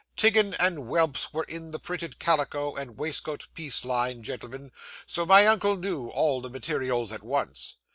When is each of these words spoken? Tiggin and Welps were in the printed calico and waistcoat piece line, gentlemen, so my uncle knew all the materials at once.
Tiggin 0.17 0.55
and 0.59 0.89
Welps 0.89 1.31
were 1.31 1.43
in 1.43 1.69
the 1.69 1.77
printed 1.77 2.17
calico 2.17 2.73
and 2.75 2.97
waistcoat 2.97 3.47
piece 3.53 3.85
line, 3.85 4.23
gentlemen, 4.23 4.71
so 5.05 5.27
my 5.27 5.45
uncle 5.45 5.77
knew 5.77 6.09
all 6.09 6.41
the 6.41 6.49
materials 6.49 7.11
at 7.11 7.21
once. 7.21 7.75